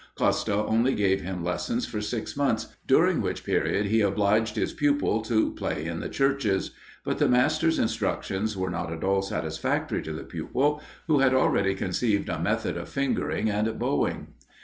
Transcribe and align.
Costa 0.15 0.55
only 0.55 0.95
gave 0.95 1.21
him 1.21 1.43
lessons 1.43 1.85
for 1.85 2.01
six 2.01 2.35
months, 2.35 2.75
during 2.87 3.21
which 3.21 3.43
period 3.43 3.85
he 3.85 4.01
obliged 4.01 4.55
his 4.55 4.73
pupil 4.73 5.21
to 5.21 5.51
play 5.51 5.85
in 5.85 5.99
the 5.99 6.09
churches. 6.09 6.71
But 7.05 7.19
the 7.19 7.27
master's 7.29 7.77
instructions 7.77 8.57
were 8.57 8.71
not 8.71 8.91
at 8.91 9.03
all 9.03 9.21
satisfactory 9.21 10.01
to 10.01 10.11
the 10.13 10.23
pupil, 10.23 10.81
who 11.05 11.19
had 11.19 11.35
already 11.35 11.75
conceived 11.75 12.29
a 12.29 12.39
method 12.41 12.77
of 12.77 12.89
fingering 12.89 13.51
and 13.51 13.77
bowing. 13.77 14.29